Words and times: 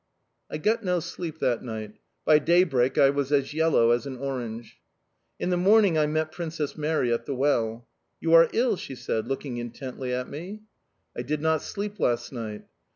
I 0.49 0.57
got 0.57 0.83
no 0.83 0.99
sleep 0.99 1.37
that 1.41 1.61
night. 1.61 1.99
By 2.25 2.39
daybreak 2.39 2.97
I 2.97 3.11
was 3.11 3.31
as 3.31 3.53
yellow 3.53 3.91
as 3.91 4.07
an 4.07 4.17
orange. 4.17 4.79
In 5.37 5.51
the 5.51 5.57
morning 5.57 5.95
I 5.95 6.07
met 6.07 6.31
Princess 6.31 6.75
Mary 6.75 7.13
at 7.13 7.27
the 7.27 7.35
well. 7.35 7.87
"You 8.19 8.33
are 8.33 8.49
ill?" 8.51 8.77
she 8.77 8.95
said, 8.95 9.27
looking 9.27 9.57
intently 9.57 10.11
at 10.11 10.27
me. 10.27 10.63
"I 11.15 11.21
did 11.21 11.39
not 11.39 11.61
sleep 11.61 11.99
last 11.99 12.31
night." 12.33 12.65